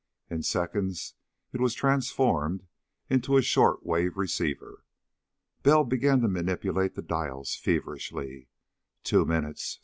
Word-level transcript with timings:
In 0.31 0.41
seconds 0.41 1.13
it 1.53 1.61
was 1.61 1.75
transformed 1.75 2.65
into 3.07 3.37
a 3.37 3.43
short 3.43 3.85
wave 3.85 4.17
receiver. 4.17 4.83
Bell 5.61 5.83
began 5.83 6.21
to 6.21 6.27
manipulate 6.27 6.95
the 6.95 7.03
dials 7.03 7.53
feverishly. 7.53 8.49
Two 9.03 9.25
minutes. 9.27 9.79